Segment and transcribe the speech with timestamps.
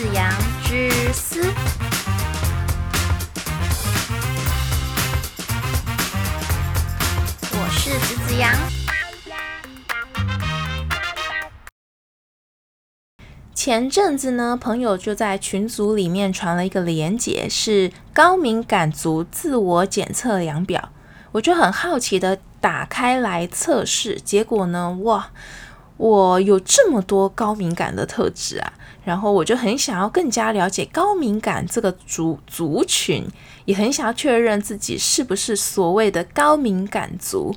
[0.00, 0.32] 子阳
[0.64, 1.42] 之思。
[7.52, 8.50] 我是子子阳。
[13.54, 20.92] 前阵子呢，朋友就在群组里面传了一个链接，是高敏感族自我检测量表。
[21.32, 25.30] 我就很好奇的打开来测试，结果呢，哇，
[25.98, 28.72] 我有这么多高敏感的特质啊！
[29.04, 33.26] 然后我就很想要更加了解高敏感这个族族群，
[33.64, 37.54] 也很想要确认自己是不是所谓的高敏感族。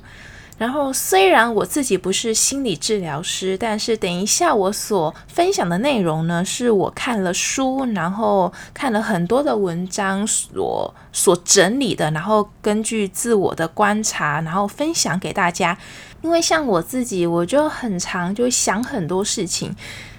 [0.56, 15.76] 然后，虽然我自己不是心理治疗师，但是等一下我所分享的内容呢，是我看了书，然后看了很多的文章所所整理的，然后根据自我的观察，然后分享给大家。
[16.22, 19.74] 因为像我自己，我就很常就想很多事情。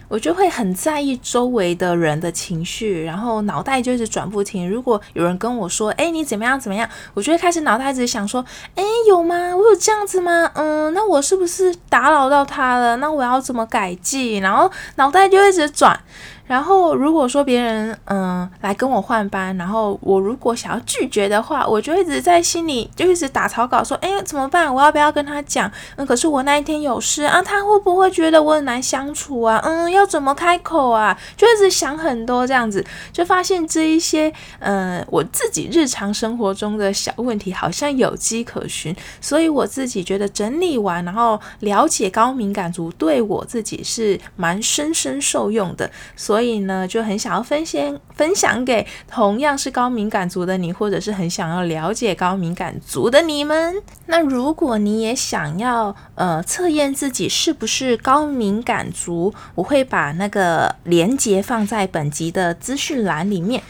[0.07, 4.69] 我就会很在意周围的人的情绪，然后脑袋就一直转不停。
[4.69, 8.45] 如果有人跟我说：“哎，你怎么样怎么样？”我就会开始脑袋一直想说
[8.75, 9.55] ：“哎，有吗？
[9.55, 10.51] 我有这样子吗？
[10.55, 12.97] 嗯，那我是不是打扰到他了？
[12.97, 15.99] 那我要怎么改进？”然后脑袋就一直转。
[16.47, 24.73] 然后如果说别人嗯来跟我换班，然后我如果想要拒绝的话，我就一直在心里就一直打草稿，说哎怎么办？
[24.73, 25.71] 我要不要跟他讲？
[25.95, 29.59] 嗯，可是我那一天有事啊，他会不会觉得我很难相处啊？
[29.63, 31.17] 嗯，要怎么开口啊？
[31.35, 46.34] 就一直想很多这样子，就发现这一些嗯我自己日常生活中的小问题好像有迹可循，所以我自己觉得整理完，然后了解高敏感族对我自己是蛮深深受用的，所。
[46.36, 53.81] 所以呢，就很想要分享分享给同样是高敏感族的你，或者是很想要了解高敏感族的你们。
[54.08, 63.63] 那如果你也想要呃测验自己是不是高敏感族，我会把那个连接放在本集的资讯栏里面。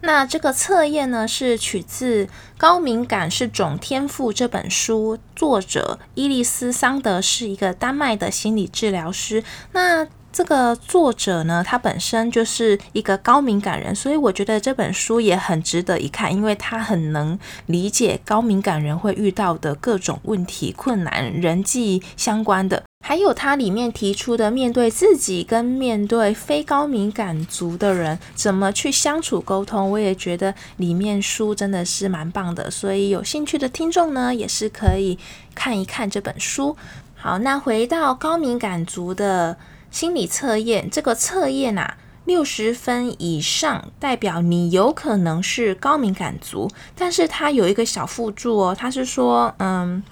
[0.00, 2.24] 那这个测验呢，是取自
[2.56, 9.44] 《高敏感是种天赋》这本书，作者伊丽丝桑德是一个丹麦的心理治疗师。
[9.72, 35.18] 那这个作者呢，他本身就是一个高敏感人，所以我觉得这本书也很值得一看，因为他很能理解高敏感人会遇到的各种问题、困难、人际相关的，还有他里面提出的面对自己跟面对非高敏感族的人怎么去相处沟通，我也觉得里面书真的是蛮棒的，所以有兴趣的听众呢，也是可以
[35.54, 36.74] 看一看这本书。
[37.14, 39.58] 好，那回到高敏感族的。
[39.92, 50.02] 心理测验这个测验啊，六十分以上代表你有可能是高敏感族，但是它有一个小附注哦，它是说，嗯，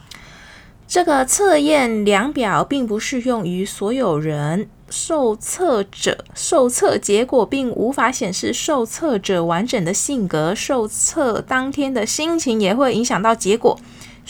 [0.86, 13.80] 这个测验量表并不适用于所有人，受测者受测结果并无法显示受测者完整的性格，受测当天的心情也会影响到结果。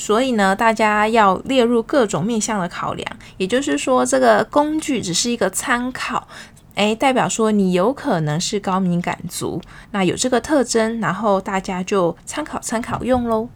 [0.00, 3.06] 所以呢，大家要列入各种面向的考量，
[3.36, 6.26] 也就是说，这个工具只是一个参考，
[6.76, 9.60] 诶，代表说你有可能是高敏感族，
[9.90, 13.50] 那有这个特征，然后大家就参考参考用喽。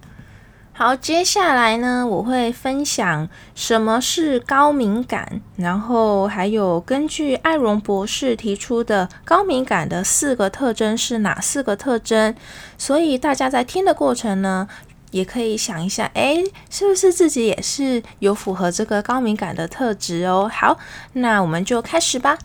[0.74, 12.34] 好，接下来呢，我会分享什么是高敏感，然后还有根据艾荣博士提出的高敏感的四个特征是哪四个特征，
[12.76, 14.68] 所以大家在听的过程呢。
[15.14, 20.50] 也可以想一下，哎，是不是自己也是有符合这个高敏感的特质哦？
[20.52, 20.76] 好，
[21.12, 22.36] 那我们就开始吧。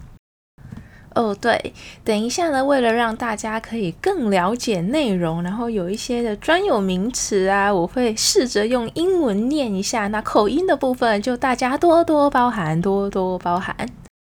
[1.16, 10.08] 哦，对，等一下呢，为了让大家可以更了解内容，然后有一些的专有名词啊，我会试着用英文念一下。
[10.10, 13.90] 那口音的部分就大家多多包涵，多多包涵。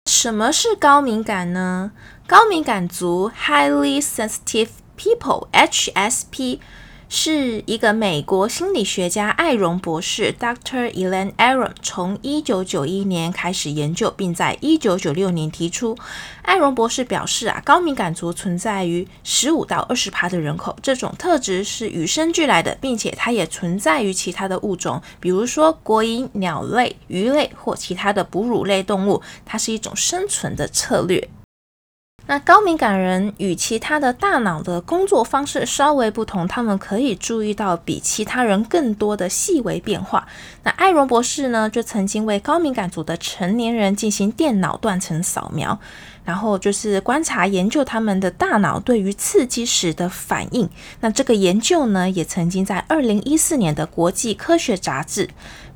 [0.09, 1.91] 什么是高敏感呢？
[2.29, 6.61] 高敏感族 （Highly Sensitive People，HSP）。
[7.13, 10.89] 是一个美国心理学家艾荣博士 （Dr.
[10.93, 15.99] Elaine Aron） 从一九九一年开始研究，并在一九九六年提出。
[16.43, 31.29] 艾荣博士表示啊，高敏感族存在于十五到二十趴的人口，这种特质是与生俱来的，并且它也存在于其他的物种，比如说国营、鸟类、鱼类或其他的哺乳类动物，它是一种生存的策略。
[32.31, 40.29] 那高敏感人与其他的大脑的工作方式稍微不同，他们可以注意到比其他人更多的细微变化。
[40.63, 45.77] 那艾荣博士呢，就曾经为高敏感组的成年人进行电脑断层扫描，
[46.25, 50.71] 然后就是观察研究他们的大脑对于刺激时的反应。
[51.01, 55.29] 那这个研究呢，也曾经在二零一四年的国际科学杂志。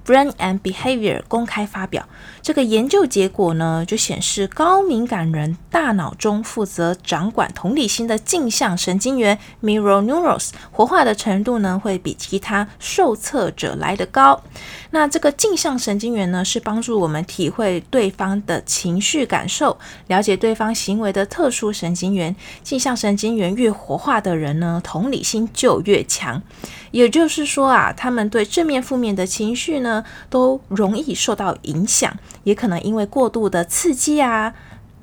[0.04, 2.06] Brain and Behavior 公开发表。
[2.42, 14.42] 这个研究结果呢，就显示高敏感人大脑中负责掌管同理心的镜像神经元 （mirror neurons） 活化的程度呢，会比其他受测者来得高。
[14.90, 22.34] 那这个镜像神经元呢，是帮助我们体会对方的情绪感受、了解对方行为的特殊神经元。
[22.62, 26.42] 镜像神经元越活化的人呢，同理心就越强。
[26.90, 29.93] 也就是说啊，他们对正面、负面的情绪呢，
[30.30, 32.10] 都容易受到影响。
[32.44, 34.54] 也可能因为过度的刺激啊，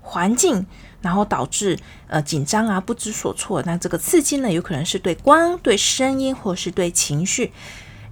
[0.01, 0.65] 环境，
[1.01, 1.77] 然后导致
[2.07, 3.61] 呃紧张啊，不知所措。
[3.65, 7.51] 那这个刺激呢，有可能是对光、对声音，或是对情绪。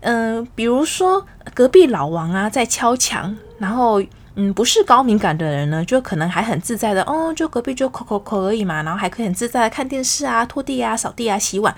[0.01, 4.01] 嗯，比如说隔壁老王啊在敲墙，然后
[4.35, 11.75] 嗯不是高敏感的人呢，就可能还很自在的哦，就隔壁就口口口而已嘛，然后还可以很自在的看电视啊、拖地啊、扫地啊、洗碗。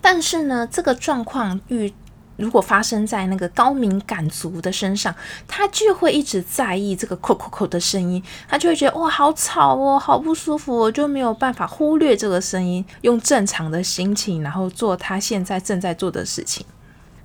[0.00, 1.92] 但是呢，这个状况遇。
[2.36, 5.14] 如果发生在那个高敏感族的身上，
[5.46, 16.66] 他就会一直在意这个“扣扣扣”的声音，他就会觉得哇，好吵哦，好不舒服，我就没有办法忽略这个声音，用正常的心情，然后做他现在正在做的事情。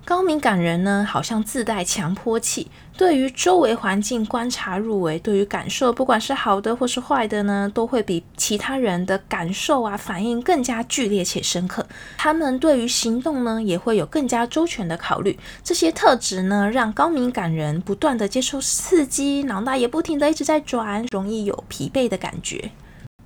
[0.04, 11.86] 高敏感人呢，好像自带强迫器，对于周围环境观察入微，对于感受，不管是好的或是坏的呢，都会比其他人的感受啊反应更加剧烈且深刻。
[12.16, 15.38] 他们对于行动呢，也会有更加周全的考虑。
[15.62, 22.70] 这些特质呢，让高敏感人不断的接受刺激，脑袋也不停的一直在转，容易有疲惫的感觉。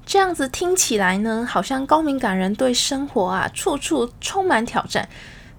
[0.05, 5.09] 这样子听起来呢，好像高敏感人对生活啊，处处充满挑战。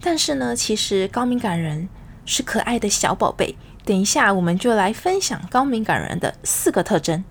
[0.02, 1.88] 但是呢，其实高敏感人
[2.26, 3.58] 是可爱的小宝贝。
[3.84, 7.24] 等一下，我们就来分享高敏感人的四个特征。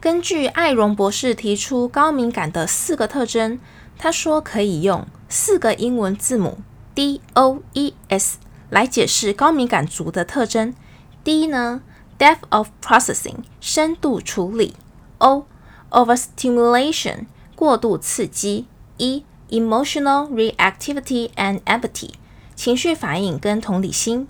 [0.00, 3.60] 根据艾荣博士提出高敏感的四个特征，
[3.98, 6.58] 他说可以用四个英文字母
[6.94, 8.38] D O E S
[8.70, 10.74] 来解释高敏感族的特征。
[11.22, 11.82] D 呢
[12.18, 14.74] ，depth of processing 深度处理
[15.18, 18.66] ；O，overstimulation 过度刺激
[18.96, 19.24] ；E。
[19.50, 22.12] Emotional reactivity and empathy
[22.54, 24.26] 情绪反应跟同理心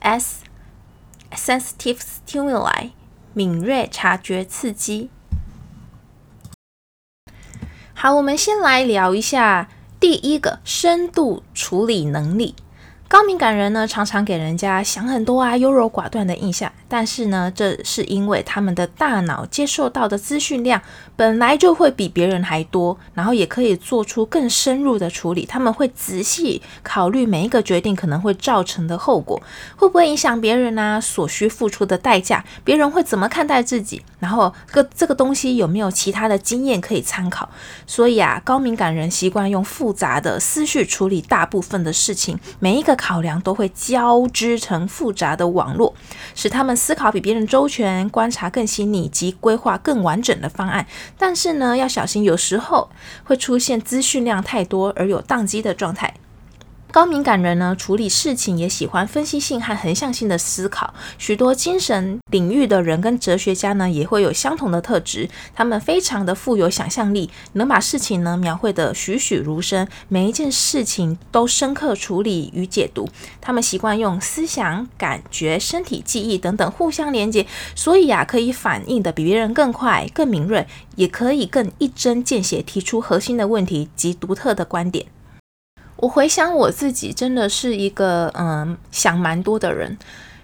[0.00, 0.40] ；S
[1.32, 2.90] sensitive stimuli
[3.34, 5.10] 敏锐察觉刺激。
[7.94, 9.68] 好，我们先来聊一下
[9.98, 12.54] 第一个深度处理能力。
[13.08, 16.72] 高敏感人呢，常常给人家想很多啊、优柔寡断的印象。
[16.88, 20.80] 但是呢，这是因为他们的大脑接受到的资讯量
[21.16, 25.46] 本来就会比别人还多，然后也可以做出更深入的处理。
[25.46, 29.40] 他们会仔细考虑每一个决定可能会造成的后果，
[29.74, 31.00] 会不会影响别人啊？
[31.00, 34.02] 所需付出的代价，别人会怎么看待自己？
[34.18, 37.48] 然后个这个东西有没有其他的经验可以参考？
[37.86, 42.98] 所以啊，高敏感人习惯用复杂的思绪处理大部分的事情，每一个。
[42.98, 45.94] 考量都会交织成复杂的网络，
[46.34, 50.86] 使他们思考比别人周全，观察更细腻及规划更完整的方案。
[51.18, 52.88] 但是呢，要小心，有时候
[53.24, 56.14] 会出现资讯量太多而有宕机的状态。
[56.90, 60.94] 高敏感人呢，处理事情也喜欢分析性和横向性的思考。
[61.18, 65.28] 许多精神领域的人跟哲学家呢，也会有相同的特质。
[65.54, 73.06] 他们非常的富有想象力，能把事情呢描绘的栩栩如生，每一件事情都深刻处理与解读。
[73.38, 80.66] 他们习惯用思想、感觉、身体记忆等等互相连接，所以啊，可以反应的比别人更快、更敏锐，
[80.96, 85.06] 也可以更一针见血提出核心的问题及独特的观点。
[85.98, 89.98] 我回想我自己，真的是一个嗯想蛮多的人。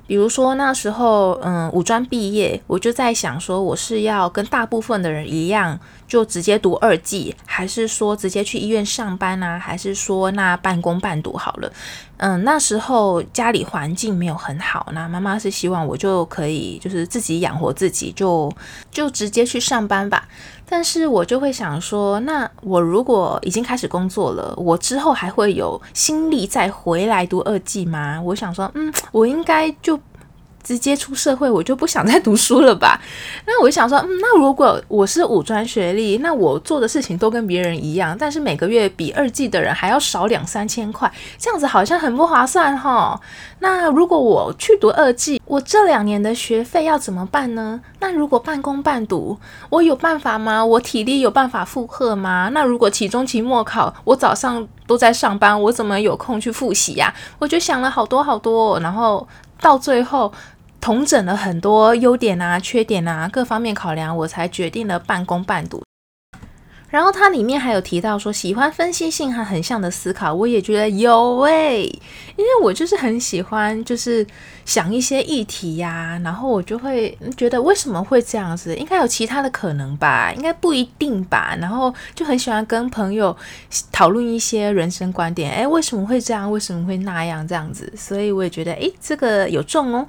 [0.07, 9.59] 比如说那时候，嗯，五专毕业，我就在想说，我是要跟大部分的人一样，就直接读二技，还是说直接去医院上班啊？
[9.59, 11.73] 还是说那半工半读好了？
[12.19, 18.53] 嗯，那时候家里环境没有很好，那妈妈是希望我就可以就是自己养活自己，就
[18.91, 20.29] 就直接去上班吧。
[20.67, 28.21] 但是我就会想说，那我如果已经开始工作了，我之后还会有心力再回来读二技吗？
[28.23, 29.99] 我想说，嗯，我应该就。
[30.65, 32.99] 直接出社会，我就不想再读书了吧？
[33.47, 43.21] 那我就想说，嗯，那如果我是五专学历，那我做的事情都跟别人一样，但是每个月比二季的人还要少两三千块，这样子好像很不划算哈。
[43.61, 47.81] 那如果我去读二季，我这两年的学费要怎么办呢？
[48.01, 50.65] 那如果半工半读，我有办法吗？
[50.65, 52.51] 我体力有办法负荷吗？
[52.55, 57.15] 那如果期中、期末考，我早上都在上班，我怎么有空去复习呀？
[57.39, 59.27] 我就想了好多好多，然后
[59.61, 60.33] 到最后。
[60.85, 65.83] 统整了很多优点啊、缺点啊各方面考量，我才决定了半工半读。
[66.91, 71.85] 然后它里面还有提到说，喜欢分析性和横向的思考，我也觉得有诶，
[72.37, 74.27] 因为我就是很喜欢，就是
[74.67, 83.35] 想一些议题呀，然后我就会觉得为什么会这样子，应该有其他的可能吧，应该不一定吧，然后就很喜欢跟朋友
[83.91, 90.07] 讨论一些人生观点，诶，为什么会这样，为什么会那样这样子，所以我也觉得诶，这个有中哦。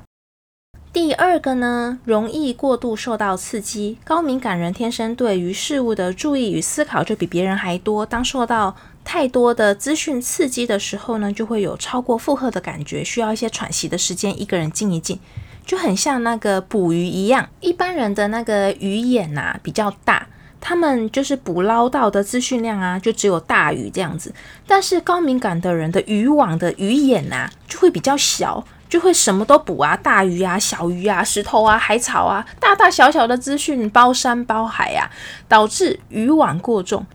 [0.96, 3.98] 第二个呢，容易过度受到刺激。
[4.06, 8.06] 高敏感人天生对于事物的注意与思考就比别人还多。
[8.06, 8.74] 当受到
[9.04, 15.20] 太多的资讯刺激的时候呢，就会有超过负荷的感觉，需要一些喘息的时间，一个人静一静，
[15.66, 17.50] 就很像那个捕鱼一样。
[17.60, 20.26] 一般人的那个鱼眼呐比较大，
[20.62, 24.34] 他们就是捕捞到的资讯量啊，就只有大鱼这样子。
[24.66, 28.66] 但是高敏感的人的渔网的鱼眼呐，就会比较小。
[28.88, 35.10] 就会什么都补啊，大鱼啊、小鱼啊、石头啊、海草啊，大大小小的资讯包山包海呀，
[35.48, 37.06] 导致渔网过重。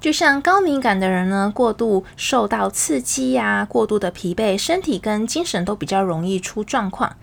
[0.00, 7.16] 就像高敏感的人呢，过度受到刺激呀，过度的疲惫，身体跟精神都比较容易出状况。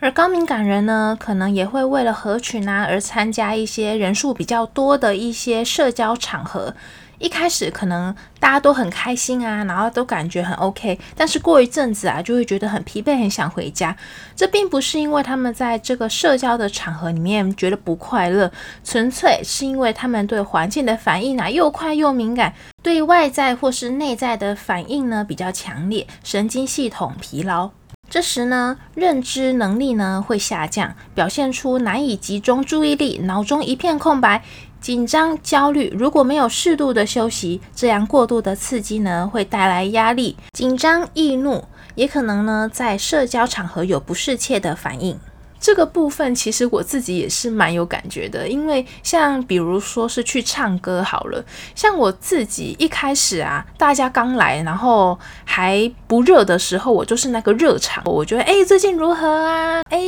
[0.00, 6.74] 而高敏感人呢，可能也会为了合群啊，而参加一些人数比较多的一些社交场合。
[7.22, 13.96] 一开始可能大家都很开心啊，然后都感觉很 OK，但是过一阵子啊，就会觉得很疲惫，很想回家。
[14.34, 18.50] 这并不是因为他们在这个社交的场合里面觉得不快乐，
[18.82, 22.52] 纯粹是因为他们对环境的反应啊又快又敏感，
[22.82, 27.70] 对外在或是内在的反应呢比较强烈，神经系统疲劳。
[28.10, 34.42] 这时呢，认知能力呢会下降，表现出难以集中注意力，脑中一片空白。
[34.82, 45.16] 紧张、焦虑，如果没有适度的休息，这样过度的刺激呢，会带来压力、紧张、易怒，也可能呢，在社交场合有不适切的反应。
[45.62, 51.42] 这个部分其实我自己也是蛮有感觉的，因为像比如说是去唱歌好了，
[51.76, 59.82] 像我自己一开始啊，大家刚来，然后还不热的时候，我就是那个热场，我觉得哎最近如何啊？
[59.88, 60.00] 哎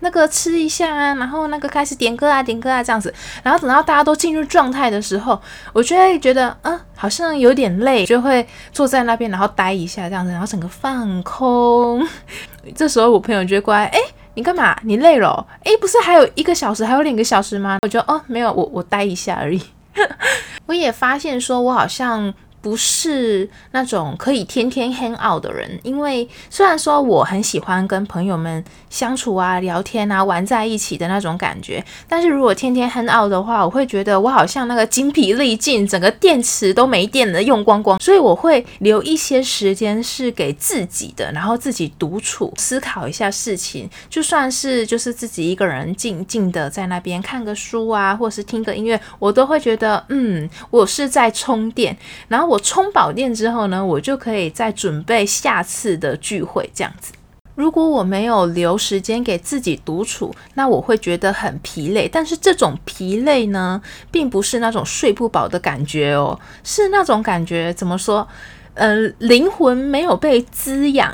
[0.00, 5.38] 那个吃一下啊，然后那个开始点歌啊点歌啊这样子，然后等到大家都进入状态的时候，
[5.74, 12.08] 我就会觉得嗯好像有点累，就会坐在那边然后待一下这样子，然后整个放空。
[12.74, 14.00] 这时候我朋友就会过来哎。
[14.34, 14.76] 你干嘛？
[14.82, 15.46] 你累了？
[15.64, 17.78] 诶，不是还有一个小时，还有两个小时吗？
[17.82, 19.62] 我觉得哦，没有，我我待一下而已。
[20.66, 22.32] 我也发现说，我好像。
[22.64, 38.00] 不是那种可以天天 hang out 的人，因为虽然说我很喜欢跟朋友们相处啊、聊天啊、玩在一起的那种感觉，但是如果天天 hang out 的话，我会觉得我好像那个精疲力尽，整个电池都没电了，用光光。
[38.00, 51.94] 所以我会留一些时间是给自己的，然后自己独处思考一下事情，就算是就是自己一个人静静的在那边看个书啊，或是听个音乐，我都会觉得嗯，我是在充电，
[52.28, 52.53] 然后我。
[52.54, 57.12] 我充饱电之后呢，我就可以再准备下次的聚会这样子。
[57.56, 62.08] 如果我没有留时间给自己独处，那我会觉得很疲累。
[62.08, 63.82] 但是这种疲累呢，
[64.12, 68.26] 并不是那种睡不饱的感觉哦，是那种感觉怎么说？
[68.74, 71.12] 呃，灵魂没有被滋养，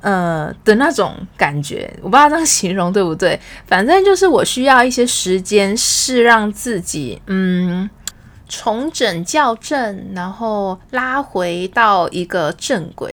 [0.00, 1.92] 呃的那种感觉。
[2.02, 3.38] 我不知道这样形容对不对？
[3.68, 7.88] 反正就是我需要一些时间，是让自己嗯。
[8.52, 13.11] 重整校正，然后拉回到一个正轨。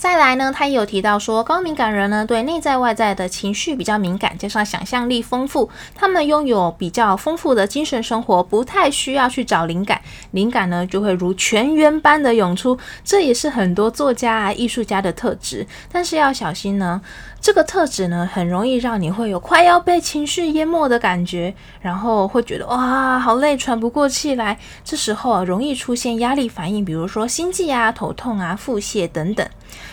[0.00, 12.78] 再来呢，他也有提到说，高敏感人呢对内在外在的情绪比较敏感，加上想象力丰富，他们拥有比较丰富的精神生活，不太需要去找灵感，灵感呢就会如泉源般的涌出。
[13.04, 17.02] 这也是很多作家啊、艺术家的特质，但是要小心呢。
[17.42, 24.58] 这个特质呢，很容易让你会有快要被情绪淹没的感觉，然后会觉得哇，好累，喘不过气来。
[24.84, 29.46] 这时候啊，容易出现压力反应，比如说心悸啊、头痛啊、腹泻等等。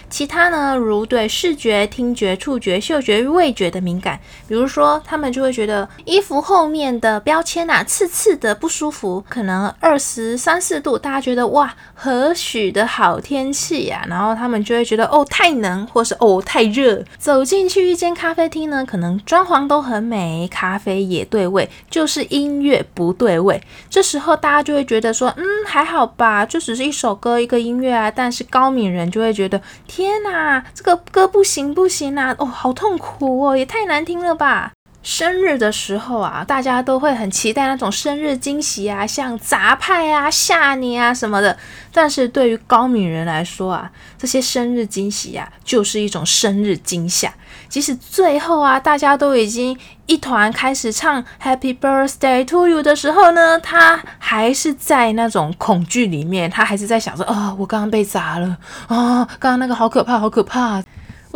[0.09, 14.05] 其他呢，如对视觉、听觉、触觉、嗅觉、味觉的敏感，比如说他们就会觉得衣服后面的标签啊，刺刺的不舒服，可能二十三四度，大家觉得哇，何许的好天气呀？
[14.07, 17.03] 然后他们就会觉得哦，太冷，或是哦，太热。
[17.17, 23.61] 走进去一间咖啡厅呢，可能装潢都很美，咖啡也对味，就是音乐不对味。
[23.89, 28.09] 这时候大家就会觉得说，嗯，还好吧，就只是一首歌，一个音乐啊。
[28.09, 29.61] 但是高敏人就会觉得。
[29.97, 32.35] 天呐，这个歌不行不行啊！
[32.37, 34.73] 哦，好痛苦哦，也太难听了吧！
[35.07, 41.57] 生日的时候啊，大家都会很期待那种生日惊喜啊，像杂派啊、吓你啊什么的。
[41.93, 47.33] 但是对于高敏人来说啊，这些生日惊喜呀，就是一种生日惊吓。
[47.69, 60.83] 即使最后啊，大家都已经一团开始唱 Happy Birthday to you 的时候呢，他还是在那种恐惧里面，他还是在想说啊，我刚刚被砸了啊，刚刚那个好可怕，好可怕。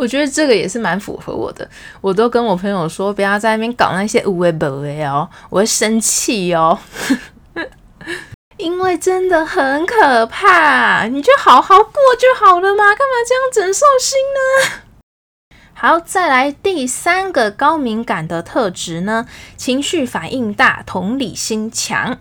[0.02, 1.68] 我觉得这个也是蛮符合我的，
[2.00, 6.76] 我都跟我朋友说，不要在那边搞那些无为不为哦，我会生气哦，
[8.58, 15.58] 因为真的很可怕，你就好好过就好了嘛，干嘛这样整受心呢？
[15.72, 22.18] 好，再来第三个高敏感的特质呢，情绪反应大，同理心强，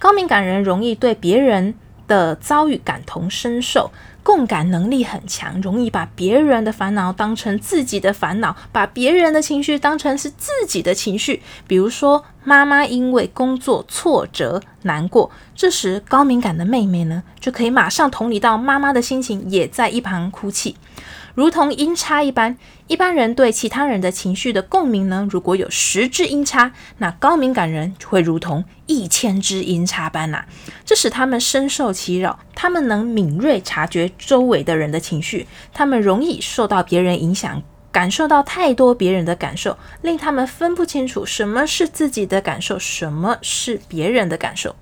[0.00, 1.76] 高敏感人容易对别人
[2.08, 3.92] 的遭遇感同身受。
[4.22, 11.42] 共感能力很强，容易把别人的烦恼当成自己的烦恼，把别人的情绪当成是自己的情绪。
[11.66, 20.76] 比如说，妈妈因为工作挫折难过，这时高敏感的妹妹呢，就可以马上同理到妈妈的心情，也在一旁哭泣。
[21.34, 22.56] 如同音差一般，
[22.88, 30.44] 一般人对其他人的情绪的共鸣呢，如果有十支音差，那高敏感人就会如同一千支音差般呐，
[30.84, 32.40] 这使他们深受其扰。
[32.54, 44.76] 他们能敏锐察觉周围的人的情绪，他们容易受到别人影响，感受到太多别人的感受，令他们分不清楚什么是自己的感受，什么是别人的感受。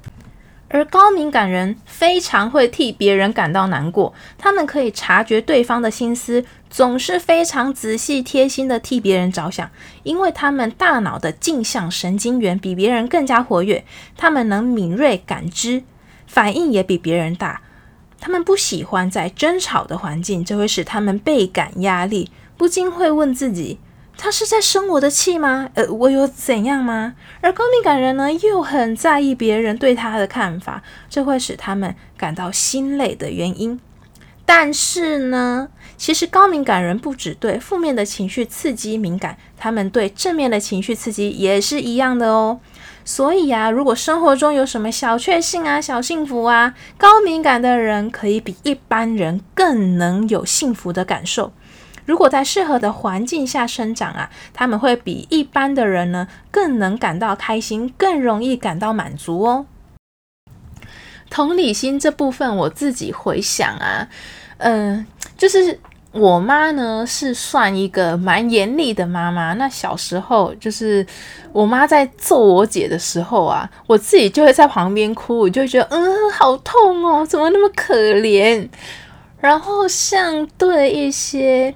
[0.71, 9.71] 而高敏感人非常会替别人感到难过，他们可以察觉对方的心思，总是非常仔细贴心的替别人着想，
[10.03, 13.83] 因为他们大脑的镜像神经元比别人更加活跃，
[14.19, 15.83] 他们能敏锐感知，
[16.27, 17.63] 反应也比别人大。
[18.21, 23.79] 他们不喜欢在争吵的环境，这会使他们倍感压力，不禁会问自己。
[24.21, 25.71] 他是在生我的气吗？
[25.75, 27.15] 呃，我有怎样吗？
[27.41, 33.79] 而高敏感人呢，又很在意别人对他的看法，这会使他们感到心累的原因。
[34.45, 42.59] 但是呢，其实高敏感人不只对负面的情绪刺激敏感，他们对正面的情绪刺激也是一样的哦。
[43.05, 51.53] 所以啊，如果生活中有什么小确幸啊、小幸福啊，高敏感的人可以比一般人更能有幸福的感受。
[52.09, 59.67] 如果在适合的环境下生长啊，他们会比一般的人呢更能感到开心，更容易感到满足哦。
[61.29, 64.09] 同理心这部分，我自己回想啊，
[64.57, 65.79] 嗯，就是
[66.13, 69.53] 我妈呢是算一个蛮严厉的妈妈。
[69.53, 71.07] 那小时候就是
[71.53, 78.67] 我妈在揍我姐的时候啊，我自己就会在旁边哭，我就会觉得嗯，好痛哦，怎么那么可怜？
[79.39, 81.75] 然后像对一些。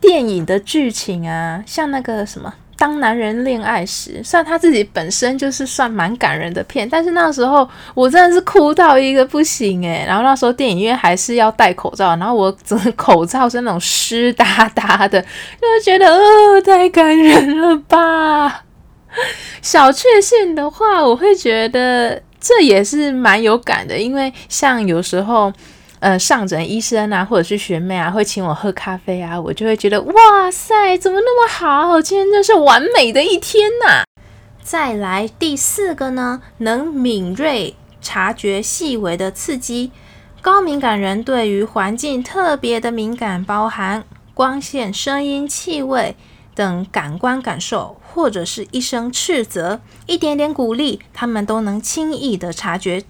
[0.00, 10.04] 电影的剧情啊，像那个什么《当男人恋爱时》，虽然他自己本身就是算蛮感人的片，但是那时候我真的是哭到一个不行诶。
[10.06, 18.62] 然后那时候电影院还是要戴口罩，然后我整个口罩是那种湿哒哒的，就觉得呃太感人了吧。
[19.60, 25.52] 小确幸的话，我会觉得这也是蛮有感的，因为像有时候。
[26.00, 32.00] 呃，上诊医生啊，或者是学妹啊，会请我喝咖啡啊，我就会觉得哇塞，怎么那么好？
[32.00, 34.04] 今天真是完美的一天呐！
[34.62, 39.90] 再来第四个呢，能敏锐察觉细微的刺激。
[40.40, 46.14] 高敏感人对于环境特别的敏感，包含光线、声音、气味
[46.54, 53.02] 等感官感受，或者是一声斥责、一点点鼓励，他们都能轻易的察觉。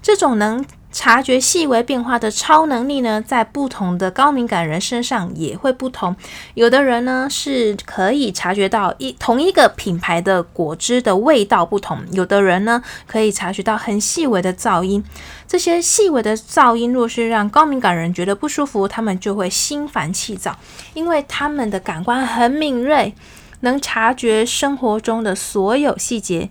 [0.00, 0.64] 这种能。
[0.94, 6.14] 察觉细微变化的超能力呢，在不同的高敏感人身上也会不同。
[6.54, 15.02] 有的人呢是可以察觉到一同一个品牌的果汁的味道不同，有的人呢可以察觉到很细微的噪音。
[15.48, 20.56] 这些细微的噪音若是让高敏感人觉得不舒服，他们就会心烦气躁，
[20.94, 23.12] 因为他们的感官很敏锐，
[23.60, 26.50] 能察觉生活中的所有细节。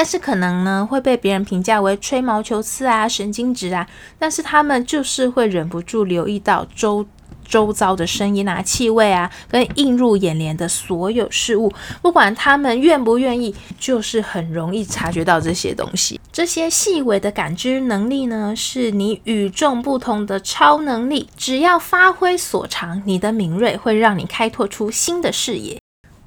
[0.00, 3.86] 但是可能呢会被别人评价为吹毛求疵啊、神经质啊，
[4.18, 7.06] 但是他们就是会忍不住留意到周
[7.44, 16.18] 周遭的声音啊、气味啊，跟映入眼帘的所有事物，不管他们愿不愿意，就是很容易察觉到这些东西。
[16.32, 25.78] 这些细微的感知能力呢，是你与众不同的超能力，只要发挥所长，你的敏锐会让你开拓出新的视野。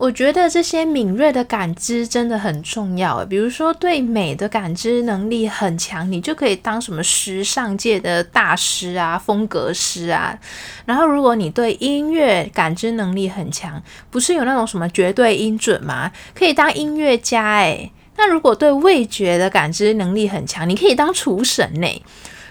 [0.03, 3.25] 我觉得这些敏锐的感知真的很重要。
[3.25, 10.37] 比如说，对美的感知能力很强，你就可以当什么时尚界的大师啊、风格师啊。
[10.85, 16.11] 然后，如果你对音乐感知能力很强，不是有那种什么绝对音准吗？
[16.35, 17.89] 可以当音乐家诶。
[18.17, 21.87] 那如果对味觉的感知能力很强，你可以当厨神呢。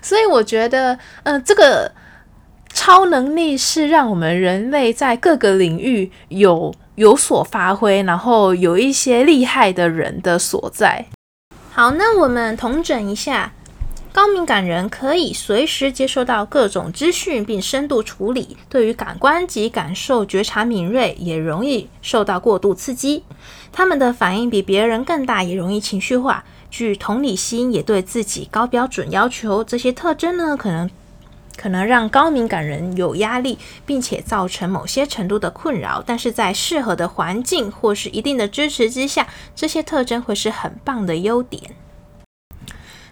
[0.01, 1.93] 所以我觉得，呃，这个
[2.73, 6.75] 超能力是让我们人类在各个领域有。
[6.97, 11.07] 有所发挥，然后有一些厉害的人的所在。
[11.71, 13.53] 好，那我们统整一下，
[14.13, 18.59] 高敏感人可以随时接收到各种资讯，并深度处理。
[18.69, 23.25] 对于感官及感受觉察敏锐，也容易受到过度刺激。
[23.73, 26.45] 他们的反应比别人更大，也容易情绪化。
[26.71, 29.65] 具同理心，也对自己高标准要求。
[29.65, 30.91] 这些特征呢，可能。
[31.57, 41.63] 可能让高敏感人有压力，并且造成某些程度的困扰，但是在适合的环境或是一定的支持之下，这些特征会是很棒的优点。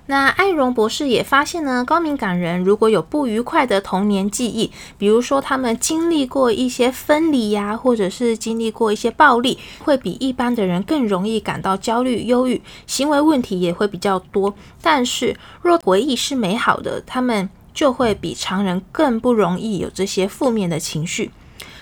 [0.07, 14.53] 那艾荣博士也发现呢，高敏感人如果有不愉快的童年记忆，比如说他们经历过一些分离呀，或者是经历过一些暴力，会比一般的人更容易感到焦虑、忧郁，行为问题也会比较多。
[14.83, 17.49] 但是若回忆是美好的，他们。
[17.73, 21.31] 就会比常人更不容易有这些负面的情绪。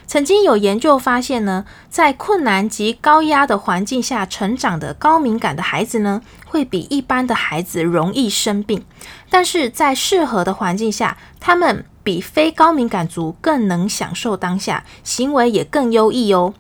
[0.07, 8.83] 曾经有研究发现呢，在困难及高压的环境下成长的高敏感的孩子呢，会比一般的孩子容易生病。
[9.29, 16.55] 但是在适合的环境下，他们比非高敏感族更能享受当下，行为也更优异哦。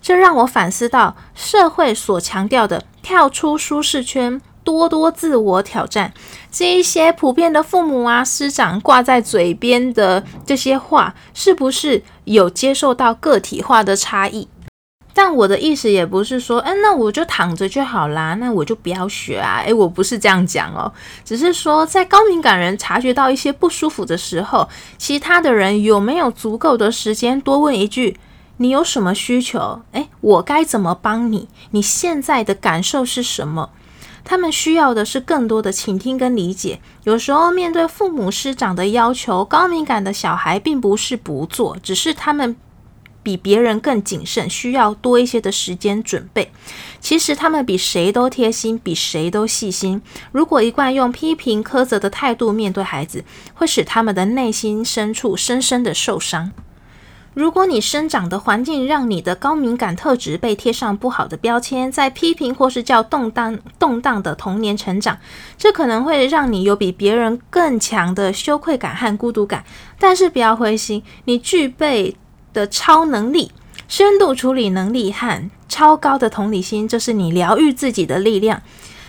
[0.00, 4.40] 这让我反思到社会所强调的跳出舒适圈。
[4.64, 6.12] 多多自我挑战，
[6.50, 14.48] 这一些普遍的父母啊、师长挂在嘴边的这些话，是不是有接受到个体化的差异？
[15.14, 19.62] 但我的意思也不是说，哎，那我就躺着就好啦，那我就不要学啊。
[19.62, 20.90] 哎，我不是这样讲哦，
[21.22, 28.16] 只是说，在高敏感人察觉到一些不舒服的时候，其他的人有没有足够的时间多问一句：
[28.56, 29.82] 你有什么需求？
[29.92, 31.46] 哎，我该怎么帮你？
[31.72, 33.68] 你现在的感受是什么？
[34.24, 36.80] 他们需要的是更多的倾听跟理解。
[37.04, 42.56] 有时候面对父母师长的要求，高敏感的小孩并不是不做，只是他们
[43.22, 46.50] 比别人更谨慎，需要多一些的时间准备。
[47.00, 50.00] 其实他们比谁都贴心，比谁都细心。
[50.30, 56.52] 如果一贯用批评苛责的态度面对孩子，会使他们的内心深处深深的受伤。
[57.34, 65.16] 如果你生长的环境让你的高敏感特质被贴上不好的标签，在批评或是叫动荡动荡的童年成长，
[65.56, 69.64] 这可能会让你有比别人更强的羞愧感和孤独感。
[69.98, 72.14] 但是不要灰心，你具备
[72.52, 73.50] 的超能力、
[73.88, 78.60] 深度处理能力和超高的同理心，这是你疗愈自己的力量。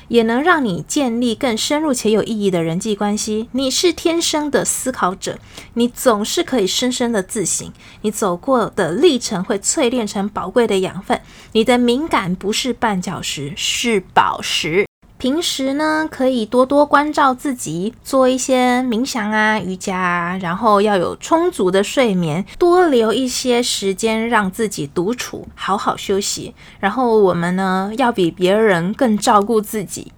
[0.08, 3.50] 也能让你建立更深入且有意义的人际关系。
[3.54, 5.40] 你是天生的思考者，
[5.74, 7.72] 你总是可以深深的自省。
[8.02, 11.22] 你走过的历程会淬炼成宝贵的养分。
[11.54, 14.86] 你的敏感不是绊脚石，是宝石。
[15.24, 26.54] 平时呢，可以多多关照自己，做一些冥想啊、瑜伽啊，然后要有充足的睡眠，多留一些时间让自己独处，好好休息。
[26.82, 30.12] 然后我们呢，要比别人更照顾自己。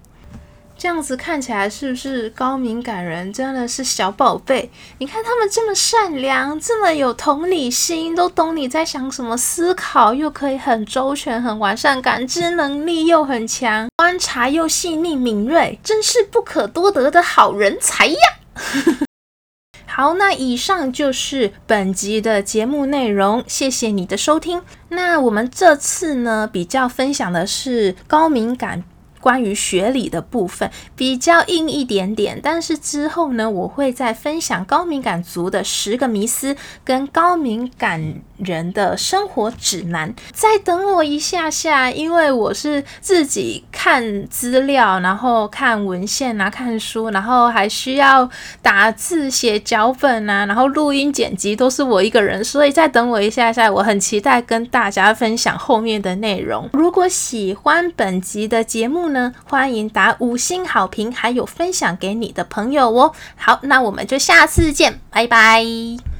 [0.78, 4.70] 这样子看起来是不是高敏感人真的是小宝贝？
[5.00, 18.18] 你看他们这么善良，这么有同理心，都懂你在想什么，思考又可以很周全、很完善，感知能力又很强，观察又细腻敏锐，真是不可多得的好人才呀！
[19.88, 24.62] 好，那以上就是本集的节目内容，谢谢你的收听。
[24.90, 28.84] 那我们这次呢，比较分享的是高敏感。
[29.26, 40.14] 关于学理的部分比较硬一点点，但是之后呢，我会再分享高敏感族的十个迷思跟高敏感人的生活指南。
[40.32, 48.30] 再等我一下下，因为我是自己看资料，然后看文献啊，看书，然后还需要
[48.62, 56.70] 打字写脚本啊，然后录音剪辑都是我一个人，所以再等我一下下，我很期待跟大家分享后面的内容。
[56.74, 63.12] 如果喜欢本集的节目，欢迎打五星好评，还有分享给你的朋友哦。
[63.36, 66.15] 好，那我们就下次见，拜拜。